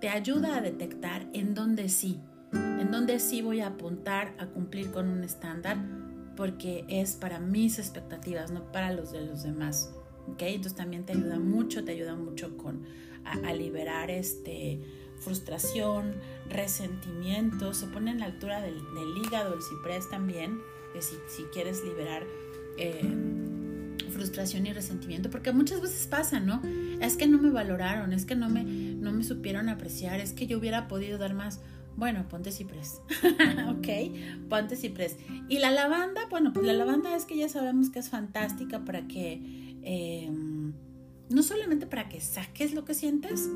te 0.00 0.08
ayuda 0.08 0.56
a 0.56 0.60
detectar 0.60 1.26
en 1.32 1.54
dónde 1.54 1.88
sí, 1.88 2.20
en 2.52 2.90
dónde 2.90 3.20
sí 3.20 3.42
voy 3.42 3.60
a 3.60 3.68
apuntar 3.68 4.34
a 4.38 4.46
cumplir 4.46 4.90
con 4.90 5.08
un 5.08 5.24
estándar, 5.24 5.76
porque 6.36 6.84
es 6.88 7.14
para 7.14 7.38
mis 7.40 7.78
expectativas, 7.78 8.50
no 8.50 8.70
para 8.72 8.92
los 8.92 9.12
de 9.12 9.26
los 9.26 9.42
demás. 9.42 9.92
¿ok? 10.32 10.42
Entonces 10.42 10.74
también 10.74 11.04
te 11.04 11.12
ayuda 11.12 11.38
mucho, 11.38 11.84
te 11.84 11.92
ayuda 11.92 12.14
mucho 12.14 12.56
con, 12.56 12.84
a, 13.24 13.52
liberar 13.52 14.10
este, 14.10 14.80
frustración, 15.18 16.14
resentimiento, 16.48 17.74
se 17.74 17.86
pone 17.86 18.10
en 18.10 18.20
la 18.20 18.26
altura 18.26 18.60
del, 18.60 18.76
hígado, 19.24 19.54
el 19.54 19.62
ciprés 19.62 20.08
también, 20.08 20.60
que 20.92 21.02
si, 21.02 21.16
si 21.28 21.42
quieres 21.44 21.84
liberar 21.84 22.24
eh, 22.78 23.02
frustración 24.10 24.66
y 24.66 24.72
resentimiento, 24.72 25.30
porque 25.30 25.52
muchas 25.52 25.80
veces 25.80 26.06
pasa, 26.06 26.40
¿no? 26.40 26.62
Es 27.00 27.16
que 27.16 27.26
no 27.26 27.38
me 27.38 27.50
valoraron, 27.50 28.12
es 28.12 28.24
que 28.24 28.34
no 28.34 28.48
me, 28.48 28.64
no 28.64 29.12
me 29.12 29.24
supieron 29.24 29.68
apreciar, 29.68 30.20
es 30.20 30.32
que 30.32 30.46
yo 30.46 30.58
hubiera 30.58 30.88
podido 30.88 31.18
dar 31.18 31.34
más. 31.34 31.60
Bueno, 31.98 32.28
ponte 32.28 32.52
ciprés, 32.52 33.02
¿ok? 33.68 34.48
Ponte 34.48 34.76
ciprés. 34.76 35.16
Y 35.48 35.58
la 35.58 35.72
lavanda, 35.72 36.20
bueno, 36.30 36.52
pues 36.52 36.64
la 36.64 36.72
lavanda 36.72 37.16
es 37.16 37.24
que 37.24 37.36
ya 37.36 37.48
sabemos 37.48 37.90
que 37.90 37.98
es 37.98 38.08
fantástica 38.08 38.84
para 38.84 39.08
que, 39.08 39.42
em, 39.82 40.72
no 41.28 41.42
solamente 41.42 41.88
para 41.88 42.08
que 42.08 42.20
saques 42.20 42.72
lo 42.72 42.84
que 42.84 42.94
sientes, 42.94 43.50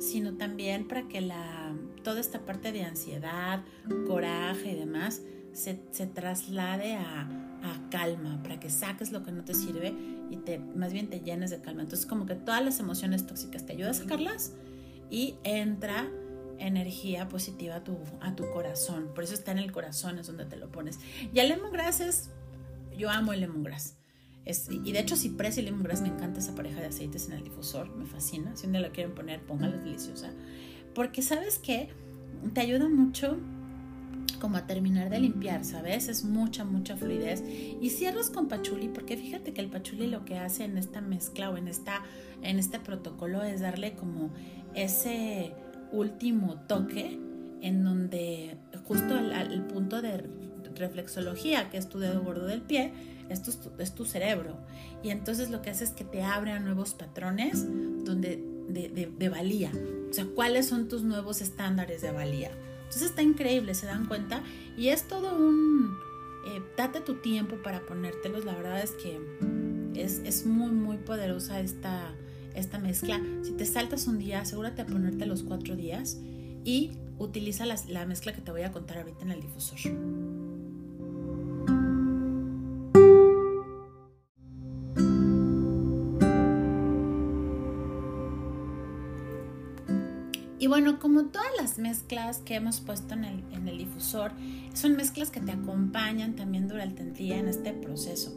sino 0.00 0.34
también 0.34 0.88
para 0.88 1.06
que 1.06 1.20
la, 1.20 1.72
toda 2.02 2.18
esta 2.18 2.44
parte 2.44 2.72
de 2.72 2.82
ansiedad, 2.82 3.62
coraje 4.08 4.72
y 4.72 4.74
demás 4.74 5.22
se, 5.52 5.80
se 5.92 6.08
traslade 6.08 6.96
a, 6.96 7.20
a, 7.62 7.90
calma, 7.90 8.42
para 8.42 8.58
que 8.58 8.70
saques 8.70 9.12
lo 9.12 9.22
que 9.22 9.30
no 9.30 9.44
te 9.44 9.54
sirve 9.54 9.94
y 10.30 10.36
te, 10.38 10.58
más 10.58 10.92
bien 10.92 11.10
te 11.10 11.20
llenes 11.20 11.50
de 11.50 11.60
calma. 11.60 11.82
Entonces 11.82 12.06
como 12.06 12.26
que 12.26 12.34
todas 12.34 12.64
las 12.64 12.80
emociones 12.80 13.24
tóxicas 13.24 13.64
te 13.64 13.74
ayuda 13.74 13.90
a 13.90 13.94
sacarlas 13.94 14.52
y 15.10 15.36
entra 15.44 16.08
energía 16.58 17.28
positiva 17.28 17.76
a 17.76 17.84
tu, 17.84 17.98
a 18.20 18.34
tu 18.34 18.50
corazón. 18.50 19.10
Por 19.14 19.24
eso 19.24 19.34
está 19.34 19.52
en 19.52 19.58
el 19.58 19.72
corazón, 19.72 20.18
es 20.18 20.26
donde 20.26 20.44
te 20.44 20.56
lo 20.56 20.70
pones. 20.70 20.98
Y 21.32 21.38
el 21.38 21.48
lemongrass 21.48 22.00
es, 22.00 22.30
yo 22.96 23.10
amo 23.10 23.32
el 23.32 23.40
lemongrass. 23.40 23.96
Y 24.70 24.92
de 24.92 24.98
hecho, 24.98 25.16
ciprés 25.16 25.56
y 25.56 25.62
lemongrass 25.62 26.02
me 26.02 26.08
encanta 26.08 26.40
esa 26.40 26.54
pareja 26.54 26.80
de 26.80 26.88
aceites 26.88 27.28
en 27.28 27.32
el 27.32 27.44
difusor, 27.44 27.94
me 27.96 28.04
fascina. 28.04 28.54
Si 28.56 28.66
un 28.66 28.72
día 28.72 28.90
quieren 28.90 29.14
poner, 29.14 29.40
póngala, 29.40 29.76
es 29.76 29.84
deliciosa. 29.84 30.30
Porque 30.94 31.22
sabes 31.22 31.58
que 31.58 31.88
te 32.52 32.60
ayuda 32.60 32.88
mucho 32.88 33.38
como 34.40 34.58
a 34.58 34.66
terminar 34.66 35.08
de 35.08 35.20
limpiar, 35.20 35.64
¿sabes? 35.64 36.08
Es 36.08 36.24
mucha, 36.24 36.64
mucha 36.64 36.96
fluidez. 36.96 37.42
Y 37.80 37.88
cierras 37.90 38.28
con 38.28 38.48
pachuli, 38.48 38.88
porque 38.88 39.16
fíjate 39.16 39.54
que 39.54 39.62
el 39.62 39.68
pachuli 39.68 40.06
lo 40.06 40.26
que 40.26 40.36
hace 40.36 40.64
en 40.64 40.76
esta 40.76 41.00
mezcla 41.00 41.48
o 41.50 41.56
en, 41.56 41.68
esta, 41.68 42.02
en 42.42 42.58
este 42.58 42.78
protocolo 42.78 43.42
es 43.42 43.60
darle 43.60 43.94
como 43.94 44.30
ese 44.74 45.54
último 45.94 46.56
toque 46.66 47.18
en 47.62 47.84
donde 47.84 48.56
justo 48.86 49.18
el, 49.18 49.62
punto 49.62 50.02
de 50.02 50.24
reflexología, 50.76 51.70
que 51.70 51.78
es 51.78 51.88
tu 51.88 51.98
dedo 51.98 52.22
gordo 52.22 52.46
del 52.46 52.60
pie, 52.60 52.92
esto 53.30 53.50
es 53.78 53.94
tu, 53.94 54.04
cerebro. 54.04 54.58
Y 55.02 55.10
entonces 55.10 55.50
lo 55.50 55.62
que 55.62 55.70
hace 55.70 55.84
es 55.84 55.90
que 55.90 56.04
te 56.04 56.22
abre 56.22 56.52
a 56.52 56.60
nuevos 56.60 56.94
patrones 56.94 57.64
donde, 58.04 58.42
de, 58.68 59.28
valía. 59.28 59.72
O 60.10 60.12
sea, 60.12 60.26
¿cuáles 60.34 60.66
son 60.66 60.88
tus 60.88 61.02
nuevos 61.02 61.40
estándares 61.40 62.02
de 62.02 62.12
valía? 62.12 62.50
Entonces 62.82 63.02
está 63.04 63.22
increíble, 63.22 63.74
se 63.74 63.86
dan 63.86 64.06
cuenta. 64.06 64.42
Y 64.76 64.88
es 64.88 65.08
todo 65.08 65.34
un... 65.34 65.96
Eh, 66.46 66.60
date 66.76 67.00
tu 67.00 67.14
tiempo 67.14 67.56
para 67.62 67.80
ponértelos. 67.80 68.44
La 68.44 68.54
verdad 68.54 68.82
es 68.82 68.92
que 68.92 69.18
es, 69.94 70.20
es 70.24 70.44
muy, 70.44 70.70
muy 70.70 70.98
poderosa 70.98 71.60
esta, 71.60 72.12
esta 72.54 72.78
mezcla. 72.78 73.20
Si 73.42 73.52
te 73.52 73.66
saltas 73.66 74.06
un 74.06 74.18
día, 74.18 74.40
asegúrate 74.40 74.84
de 74.84 74.92
ponerte 74.92 75.26
los 75.26 75.42
cuatro 75.42 75.76
días 75.76 76.18
y 76.64 76.92
utiliza 77.18 77.66
la, 77.66 77.76
la 77.88 78.06
mezcla 78.06 78.32
que 78.32 78.40
te 78.40 78.50
voy 78.50 78.62
a 78.62 78.72
contar 78.72 78.98
ahorita 78.98 79.22
en 79.22 79.30
el 79.30 79.40
difusor. 79.40 79.78
Y 90.64 90.66
bueno, 90.66 90.98
como 90.98 91.26
todas 91.26 91.50
las 91.58 91.78
mezclas 91.78 92.38
que 92.38 92.54
hemos 92.54 92.80
puesto 92.80 93.12
en 93.12 93.24
el, 93.24 93.44
en 93.52 93.68
el, 93.68 93.76
difusor, 93.76 94.32
son 94.72 94.96
mezclas 94.96 95.28
que 95.30 95.40
te 95.40 95.52
acompañan 95.52 96.36
también 96.36 96.68
durante 96.68 97.02
el 97.02 97.12
día 97.12 97.36
en 97.36 97.48
este 97.48 97.74
proceso. 97.74 98.34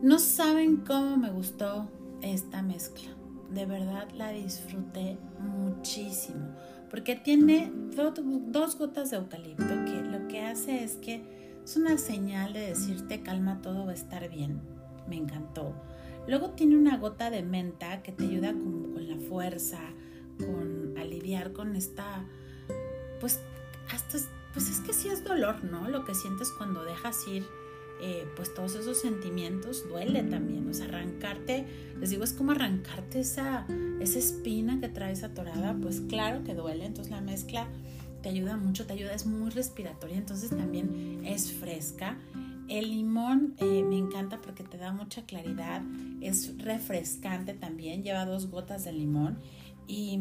No 0.00 0.20
saben 0.20 0.76
cómo 0.76 1.16
me 1.16 1.32
gustó 1.32 1.90
esta 2.22 2.62
mezcla. 2.62 3.10
De 3.50 3.66
verdad 3.66 4.08
la 4.14 4.30
disfruté 4.30 5.18
muchísimo. 5.38 6.54
Porque 6.90 7.16
tiene 7.16 7.72
dos 8.48 8.76
gotas 8.78 9.10
de 9.10 9.16
eucalipto 9.16 9.84
que 9.86 10.02
lo 10.02 10.28
que 10.28 10.42
hace 10.42 10.84
es 10.84 10.96
que 10.96 11.22
es 11.64 11.76
una 11.76 11.96
señal 11.96 12.52
de 12.52 12.60
decirte 12.60 13.22
calma, 13.22 13.62
todo 13.62 13.86
va 13.86 13.92
a 13.92 13.94
estar 13.94 14.28
bien. 14.28 14.60
Me 15.08 15.16
encantó. 15.16 15.74
Luego 16.26 16.50
tiene 16.50 16.76
una 16.76 16.96
gota 16.98 17.30
de 17.30 17.42
menta 17.42 18.02
que 18.02 18.12
te 18.12 18.24
ayuda 18.24 18.52
con, 18.52 19.08
la 19.08 19.16
fuerza, 19.16 19.80
con 20.38 20.96
aliviar 20.98 21.52
con 21.52 21.74
esta, 21.74 22.24
pues 23.20 23.40
hasta, 23.92 24.18
pues 24.52 24.68
es 24.68 24.80
que 24.80 24.92
sí 24.92 25.08
es 25.08 25.24
dolor, 25.24 25.64
¿no? 25.64 25.88
Lo 25.88 26.04
que 26.04 26.14
sientes 26.14 26.50
cuando 26.50 26.84
dejas 26.84 27.26
ir 27.26 27.44
eh, 28.04 28.26
pues 28.34 28.52
todos 28.52 28.74
esos 28.74 28.98
sentimientos 28.98 29.88
duele 29.88 30.24
también, 30.24 30.68
o 30.68 30.74
sea, 30.74 30.86
arrancarte, 30.86 31.64
les 32.00 32.10
digo, 32.10 32.24
es 32.24 32.32
como 32.32 32.50
arrancarte 32.50 33.20
esa, 33.20 33.64
esa 34.00 34.18
espina 34.18 34.80
que 34.80 34.88
traes 34.88 35.22
atorada, 35.22 35.76
pues 35.80 36.00
claro 36.08 36.42
que 36.42 36.52
duele, 36.52 36.84
entonces 36.84 37.12
la 37.12 37.20
mezcla 37.20 37.68
te 38.20 38.28
ayuda 38.28 38.56
mucho, 38.56 38.86
te 38.86 38.94
ayuda, 38.94 39.14
es 39.14 39.24
muy 39.24 39.50
respiratoria, 39.50 40.16
entonces 40.16 40.50
también 40.50 41.22
es 41.24 41.52
fresca. 41.52 42.18
El 42.68 42.90
limón 42.90 43.54
eh, 43.58 43.84
me 43.84 43.98
encanta 43.98 44.40
porque 44.40 44.64
te 44.64 44.78
da 44.78 44.92
mucha 44.92 45.24
claridad, 45.24 45.82
es 46.20 46.58
refrescante 46.58 47.54
también, 47.54 48.02
lleva 48.02 48.24
dos 48.24 48.50
gotas 48.50 48.84
de 48.84 48.92
limón 48.92 49.38
y, 49.86 50.18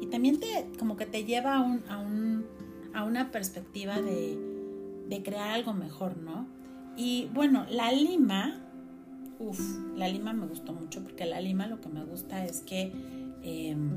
y 0.00 0.06
también 0.06 0.40
te, 0.40 0.68
como 0.80 0.96
que 0.96 1.06
te 1.06 1.24
lleva 1.24 1.58
a, 1.58 1.60
un, 1.60 1.84
a, 1.88 1.98
un, 1.98 2.44
a 2.92 3.04
una 3.04 3.30
perspectiva 3.30 4.00
de, 4.00 4.36
de 5.08 5.22
crear 5.22 5.50
algo 5.50 5.74
mejor, 5.74 6.16
¿no? 6.16 6.57
Y 6.98 7.30
bueno, 7.32 7.64
la 7.70 7.92
lima, 7.92 8.58
uff, 9.38 9.60
la 9.94 10.08
lima 10.08 10.32
me 10.32 10.48
gustó 10.48 10.72
mucho 10.72 11.00
porque 11.04 11.26
la 11.26 11.40
lima 11.40 11.68
lo 11.68 11.80
que 11.80 11.88
me 11.88 12.04
gusta 12.04 12.44
es 12.44 12.60
que, 12.60 12.92
em, 13.44 13.96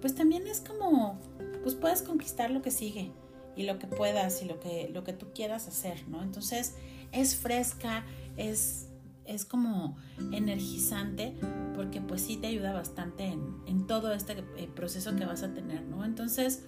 pues 0.00 0.16
también 0.16 0.48
es 0.48 0.60
como, 0.60 1.20
pues 1.62 1.76
puedes 1.76 2.02
conquistar 2.02 2.50
lo 2.50 2.60
que 2.60 2.72
sigue 2.72 3.12
y 3.54 3.62
lo 3.62 3.78
que 3.78 3.86
puedas 3.86 4.42
y 4.42 4.46
lo 4.46 4.58
que, 4.58 4.90
lo 4.92 5.04
que 5.04 5.12
tú 5.12 5.26
quieras 5.32 5.68
hacer, 5.68 6.08
¿no? 6.08 6.20
Entonces 6.20 6.74
es 7.12 7.36
fresca, 7.36 8.04
es, 8.36 8.88
es 9.24 9.44
como 9.44 9.96
energizante 10.32 11.34
porque 11.76 12.00
pues 12.00 12.22
sí 12.22 12.38
te 12.38 12.48
ayuda 12.48 12.72
bastante 12.72 13.26
en, 13.26 13.54
en 13.68 13.86
todo 13.86 14.12
este 14.12 14.32
eh, 14.56 14.68
proceso 14.74 15.14
que 15.14 15.26
vas 15.26 15.44
a 15.44 15.54
tener, 15.54 15.82
¿no? 15.82 16.04
Entonces 16.04 16.64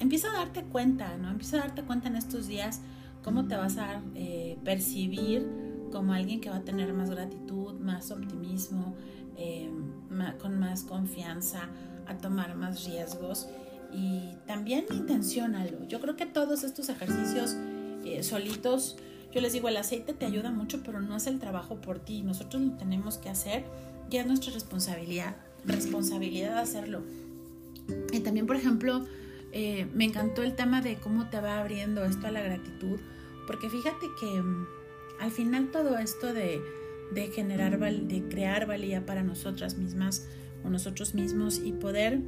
empieza 0.00 0.28
a 0.28 0.34
darte 0.34 0.64
cuenta, 0.64 1.16
¿no? 1.16 1.30
Empieza 1.30 1.56
a 1.56 1.60
darte 1.60 1.82
cuenta 1.82 2.08
en 2.08 2.16
estos 2.16 2.46
días 2.46 2.82
cómo 3.22 3.46
te 3.46 3.56
vas 3.56 3.78
a 3.78 4.02
eh, 4.14 4.58
percibir 4.64 5.46
como 5.92 6.12
alguien 6.12 6.40
que 6.40 6.50
va 6.50 6.56
a 6.56 6.64
tener 6.64 6.92
más 6.92 7.10
gratitud, 7.10 7.74
más 7.74 8.10
optimismo, 8.10 8.94
eh, 9.36 9.70
con 10.40 10.58
más 10.58 10.82
confianza, 10.82 11.68
a 12.06 12.16
tomar 12.16 12.56
más 12.56 12.84
riesgos 12.84 13.48
y 13.92 14.34
también 14.46 14.84
intenciónalo. 14.90 15.86
Yo 15.88 16.00
creo 16.00 16.16
que 16.16 16.26
todos 16.26 16.64
estos 16.64 16.88
ejercicios 16.88 17.56
eh, 18.04 18.22
solitos, 18.22 18.96
yo 19.32 19.40
les 19.40 19.52
digo, 19.52 19.68
el 19.68 19.76
aceite 19.76 20.12
te 20.12 20.26
ayuda 20.26 20.50
mucho, 20.50 20.82
pero 20.82 21.00
no 21.00 21.16
es 21.16 21.26
el 21.26 21.38
trabajo 21.38 21.76
por 21.76 21.98
ti. 21.98 22.22
Nosotros 22.22 22.62
lo 22.62 22.72
tenemos 22.72 23.18
que 23.18 23.28
hacer 23.28 23.64
y 24.10 24.16
es 24.16 24.26
nuestra 24.26 24.52
responsabilidad, 24.52 25.36
responsabilidad 25.64 26.54
de 26.54 26.60
hacerlo. 26.60 27.02
Y 28.12 28.20
también, 28.20 28.46
por 28.46 28.56
ejemplo, 28.56 29.04
me 29.52 30.04
encantó 30.04 30.42
el 30.42 30.54
tema 30.54 30.82
de 30.82 30.96
cómo 30.96 31.30
te 31.30 31.40
va 31.40 31.58
abriendo 31.58 32.04
esto 32.04 32.26
a 32.26 32.30
la 32.30 32.42
gratitud 32.42 33.00
porque 33.48 33.70
fíjate 33.70 34.06
que 34.20 34.42
mm, 34.42 34.66
al 35.20 35.30
final 35.30 35.70
todo 35.70 35.96
esto 35.96 36.34
de, 36.34 36.60
generar, 37.34 37.78
de 37.80 38.28
crear 38.28 38.66
valía 38.66 39.06
para 39.06 39.22
nosotras 39.22 39.78
mismas 39.78 40.28
o 40.62 40.68
nosotros 40.68 41.14
mismos 41.14 41.58
y 41.64 41.72
poder 41.72 42.20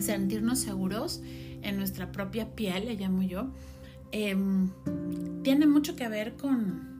sentirnos 0.00 0.58
seguros 0.58 1.22
en 1.62 1.76
nuestra 1.76 2.10
propia 2.10 2.56
piel, 2.56 2.86
le 2.86 2.96
llamo 2.96 3.22
yo, 3.22 3.52
em, 4.10 4.70
tiene 5.44 5.68
mucho 5.68 5.94
que 5.94 6.08
ver 6.08 6.34
con 6.34 6.92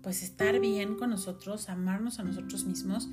pues 0.00 0.22
estar 0.22 0.60
bien 0.60 0.94
con 0.94 1.10
nosotros, 1.10 1.68
amarnos 1.68 2.20
a 2.20 2.22
nosotros 2.22 2.64
mismos, 2.64 3.08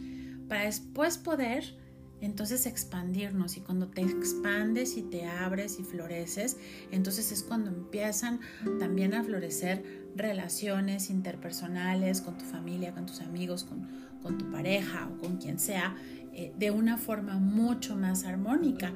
para 0.48 0.66
después 0.66 1.18
poder 1.18 1.76
entonces 2.22 2.66
expandirnos 2.66 3.58
y 3.58 3.62
cuando 3.62 3.88
te 3.88 4.02
expandes 4.02 4.98
y 4.98 5.04
te 5.04 5.26
abres 5.26 5.80
y 5.80 5.84
floreces, 5.84 6.58
entonces 6.92 7.32
es 7.32 7.44
cuando 7.44 7.70
empiezan 7.70 8.40
también 8.80 9.14
a 9.14 9.24
florecer 9.24 10.06
relaciones 10.16 11.10
interpersonales 11.10 12.22
con 12.22 12.38
tu 12.38 12.46
familia, 12.46 12.94
con 12.94 13.06
tus 13.06 13.22
amigos, 13.22 13.64
con, 13.64 14.06
tu 14.40 14.50
pareja 14.50 15.08
o 15.08 15.22
con 15.22 15.38
quien 15.38 15.60
sea, 15.60 15.96
eh, 16.34 16.52
de 16.58 16.72
una 16.72 16.98
forma 16.98 17.36
mucho 17.38 17.96
más 17.96 18.24
armónica. 18.24 18.92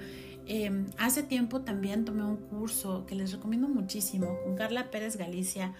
Em, 0.47 0.87
hace 0.97 1.21
tiempo 1.21 1.61
también 1.61 2.03
tomé 2.03 2.23
un 2.23 2.37
curso 2.37 3.05
que 3.05 3.13
les 3.13 3.31
recomiendo 3.31 3.67
muchísimo 3.67 4.39
con 4.43 4.55
Carla 4.55 4.89
Pérez 4.89 5.17
Galicia, 5.17 5.75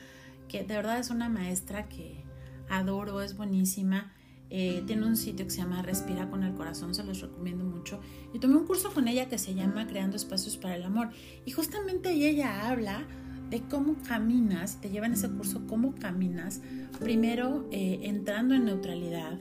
que 0.48 0.60
de 0.60 0.75
verdad 0.75 1.00
es 1.00 1.10
una 1.10 1.29
maestra 1.29 1.89
que 1.89 2.24
adoro, 2.69 3.24
es 3.24 3.36
buenísima. 3.36 4.13
Eh, 4.51 4.84
tiene 4.88 5.06
un 5.06 5.15
sitio 5.15 5.46
que 5.46 5.51
se 5.51 5.58
llama 5.58 5.82
Respira 5.84 6.29
con 6.29 6.44
el 6.44 6.53
Corazón, 6.56 6.96
se 6.96 7.03
los 7.03 7.22
recomiendo 7.22 7.63
mucho. 7.63 8.00
Y 8.34 8.39
tomé 8.39 8.56
un 8.56 8.65
curso 8.65 8.91
con 8.91 9.08
ella 9.08 9.29
que 9.29 9.38
se 9.38 9.53
llama 9.53 9.88
Creando 9.88 10.15
Espacios 10.15 10.58
para 10.58 10.75
el 10.75 10.84
Amor. 10.84 11.10
Y 11.46 11.51
justamente 11.51 12.12
ella 12.12 12.68
habla 12.68 13.06
de 13.50 13.62
cómo 13.62 13.96
caminas, 14.08 14.79
te 14.82 14.89
lleva 14.89 15.06
en 15.06 15.13
ese 15.13 15.29
curso, 15.29 15.65
cómo 15.68 15.96
caminas, 15.96 16.62
primero 17.00 17.68
eh, 17.72 18.00
entrando 18.03 18.53
en 18.53 18.65
neutralidad, 18.65 19.39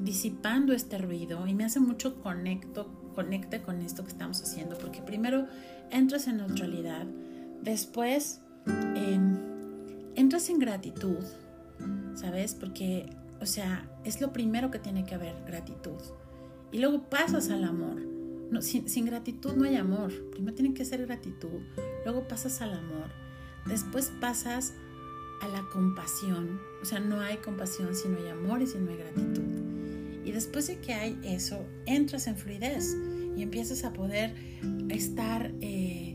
disipando 0.00 0.72
este 0.72 0.98
ruido. 0.98 1.46
Y 1.46 1.54
me 1.54 1.64
hace 1.64 1.80
mucho 1.80 2.20
conecto, 2.22 2.90
conecte 3.14 3.62
con 3.62 3.80
esto 3.80 4.04
que 4.04 4.10
estamos 4.10 4.42
haciendo, 4.42 4.78
porque 4.78 5.00
primero 5.02 5.46
entras 5.90 6.28
en 6.28 6.38
neutralidad, 6.38 7.06
después 7.62 8.40
em, 8.94 9.38
entras 10.16 10.48
en 10.48 10.58
gratitud, 10.58 11.24
¿sabes? 12.14 12.54
Porque 12.54 13.06
o 13.44 13.46
sea, 13.46 13.86
es 14.04 14.22
lo 14.22 14.32
primero 14.32 14.70
que 14.70 14.78
tiene 14.78 15.04
que 15.04 15.14
haber, 15.14 15.34
gratitud. 15.46 16.00
Y 16.72 16.78
luego 16.78 17.10
pasas 17.10 17.50
al 17.50 17.62
amor. 17.64 18.00
No, 18.50 18.62
sin, 18.62 19.04
gratitud 19.04 19.52
no 19.52 19.66
hay 19.66 19.76
amor. 19.76 20.10
Primero 20.30 20.54
tiene 20.54 20.72
que 20.72 20.82
ser 20.86 21.04
gratitud. 21.04 21.60
Luego 22.06 22.26
pasas 22.26 22.62
al 22.62 22.72
amor. 22.72 23.10
Después 23.66 24.10
pasas 24.18 24.72
a 25.42 25.48
la 25.48 25.62
compasión. 25.74 26.58
O 26.80 26.86
sea, 26.86 27.00
no 27.00 27.20
hay 27.20 27.36
compasión 27.36 27.94
si 27.94 28.08
no 28.08 28.16
hay 28.16 28.28
amor 28.28 28.62
y 28.62 28.66
si 28.66 28.78
no 28.78 28.90
hay 28.90 28.96
gratitud. 28.96 29.42
Y 30.24 30.32
después 30.32 30.66
de 30.68 30.78
que 30.78 30.94
hay 30.94 31.20
eso, 31.22 31.66
entras 31.84 32.26
en 32.28 32.38
fluidez 32.38 32.96
y 33.36 33.42
empiezas 33.42 33.84
a 33.84 33.92
poder 33.92 34.34
estar 34.88 35.52
eh, 35.60 36.13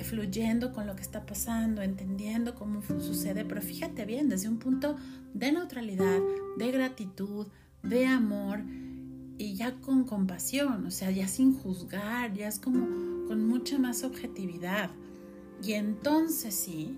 fluyendo 0.00 0.72
con 0.72 0.86
lo 0.86 0.96
que 0.96 1.02
está 1.02 1.26
pasando, 1.26 1.82
entendiendo 1.82 2.54
cómo 2.54 2.82
sucede, 2.82 3.44
pero 3.44 3.60
fíjate 3.62 4.04
bien, 4.04 4.28
desde 4.28 4.48
un 4.48 4.58
punto 4.58 4.96
de 5.32 5.52
neutralidad, 5.52 6.20
de 6.58 6.70
gratitud, 6.70 7.46
de 7.82 8.06
amor 8.06 8.60
y 9.36 9.54
ya 9.54 9.74
con 9.80 10.04
compasión, 10.04 10.86
o 10.86 10.90
sea, 10.90 11.10
ya 11.10 11.28
sin 11.28 11.54
juzgar, 11.54 12.32
ya 12.34 12.48
es 12.48 12.58
como 12.58 13.26
con 13.26 13.46
mucha 13.46 13.78
más 13.78 14.04
objetividad. 14.04 14.90
Y 15.62 15.72
entonces 15.72 16.54
sí, 16.54 16.96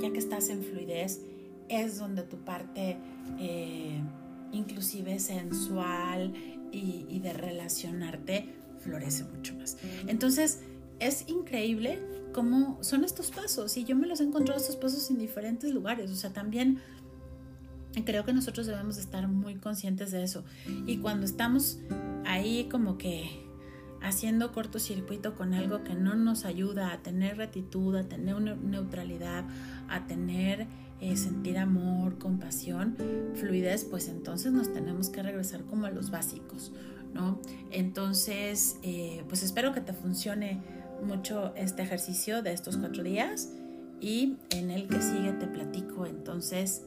ya 0.00 0.12
que 0.12 0.18
estás 0.18 0.48
en 0.48 0.62
fluidez, 0.62 1.20
es 1.68 1.98
donde 1.98 2.22
tu 2.22 2.36
parte 2.38 2.98
eh, 3.38 4.00
inclusive 4.52 5.18
sensual 5.18 6.34
y, 6.72 7.06
y 7.08 7.20
de 7.20 7.32
relacionarte 7.32 8.48
florece 8.80 9.24
mucho 9.24 9.54
más. 9.54 9.78
Entonces, 10.06 10.60
es 11.00 11.28
increíble 11.28 11.98
cómo 12.34 12.78
son 12.82 13.04
estos 13.04 13.30
pasos. 13.30 13.76
Y 13.78 13.84
yo 13.84 13.96
me 13.96 14.06
los 14.06 14.20
he 14.20 14.24
encontrado 14.24 14.60
estos 14.60 14.76
pasos 14.76 15.10
en 15.10 15.18
diferentes 15.18 15.72
lugares, 15.72 16.10
o 16.10 16.16
sea, 16.16 16.32
también 16.32 16.80
creo 18.04 18.24
que 18.24 18.32
nosotros 18.32 18.66
debemos 18.66 18.98
estar 18.98 19.28
muy 19.28 19.54
conscientes 19.54 20.10
de 20.10 20.24
eso. 20.24 20.44
Y 20.86 20.98
cuando 20.98 21.24
estamos 21.24 21.78
ahí 22.26 22.68
como 22.70 22.98
que 22.98 23.44
haciendo 24.02 24.52
cortocircuito 24.52 25.34
con 25.34 25.54
algo 25.54 25.84
que 25.84 25.94
no 25.94 26.14
nos 26.14 26.44
ayuda 26.44 26.92
a 26.92 27.02
tener 27.02 27.36
gratitud, 27.36 27.96
a 27.96 28.08
tener 28.08 28.34
una 28.34 28.54
neutralidad, 28.54 29.44
a 29.88 30.06
tener 30.06 30.66
eh, 31.00 31.16
sentir 31.16 31.58
amor, 31.58 32.18
compasión, 32.18 32.96
fluidez, 33.34 33.84
pues 33.84 34.08
entonces 34.08 34.52
nos 34.52 34.72
tenemos 34.72 35.08
que 35.08 35.22
regresar 35.22 35.62
como 35.62 35.86
a 35.86 35.90
los 35.90 36.10
básicos, 36.10 36.72
¿no? 37.14 37.40
Entonces, 37.70 38.76
eh, 38.82 39.24
pues 39.28 39.42
espero 39.42 39.72
que 39.72 39.80
te 39.80 39.92
funcione 39.92 40.60
mucho 41.04 41.52
este 41.56 41.82
ejercicio 41.82 42.42
de 42.42 42.52
estos 42.52 42.76
cuatro 42.76 43.02
días 43.02 43.50
y 44.00 44.36
en 44.50 44.70
el 44.70 44.88
que 44.88 45.00
sigue 45.00 45.32
te 45.32 45.46
platico 45.46 46.06
entonces 46.06 46.82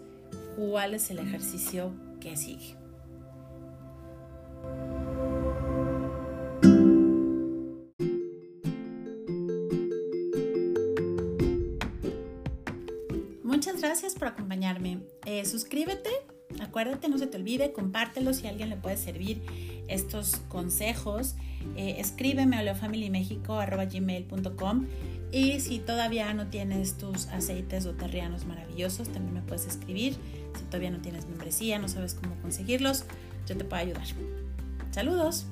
cuál 0.55 0.93
es 0.93 1.09
el 1.09 1.19
ejercicio 1.19 1.91
que 2.19 2.35
sigue. 2.35 2.75
Muchas 13.43 13.81
gracias 13.81 14.15
por 14.15 14.27
acompañarme. 14.27 14.99
Eh, 15.25 15.45
suscríbete, 15.45 16.09
acuérdate, 16.59 17.09
no 17.09 17.17
se 17.17 17.27
te 17.27 17.37
olvide, 17.37 17.71
compártelo 17.71 18.33
si 18.33 18.47
a 18.47 18.49
alguien 18.49 18.69
le 18.69 18.77
puede 18.77 18.97
servir 18.97 19.41
estos 19.87 20.37
consejos 20.49 21.35
eh, 21.75 21.97
escríbeme 21.99 22.57
a 22.57 22.63
leofamilymexico.com 22.63 24.85
y 25.31 25.59
si 25.59 25.77
todavía 25.79 26.33
no 26.33 26.47
tienes 26.47 26.97
tus 26.97 27.27
aceites 27.27 27.85
o 27.85 27.93
terrianos 27.93 28.45
maravillosos, 28.45 29.09
también 29.09 29.33
me 29.33 29.41
puedes 29.41 29.67
escribir. 29.67 30.15
Si 30.57 30.63
todavía 30.65 30.91
no 30.91 30.99
tienes 30.99 31.27
membresía, 31.27 31.79
no 31.79 31.89
sabes 31.89 32.13
cómo 32.13 32.35
conseguirlos, 32.41 33.03
yo 33.45 33.57
te 33.57 33.65
puedo 33.65 33.81
ayudar. 33.81 34.07
Saludos. 34.91 35.45